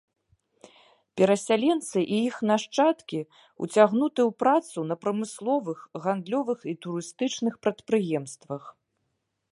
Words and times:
Перасяленцы 1.19 1.99
і 2.15 2.21
іх 2.29 2.35
нашчадкі 2.51 3.21
ўцягнуты 3.65 4.21
ў 4.29 4.31
працу 4.45 4.77
на 4.93 4.99
прамысловых, 5.03 5.79
гандлёвых 6.07 6.59
і 6.73 6.77
турыстычных 6.87 7.53
прадпрыемствах. 7.67 8.63